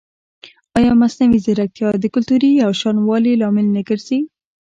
[0.77, 4.19] ایا مصنوعي ځیرکتیا د کلتوري یوشان والي لامل نه ګرځي؟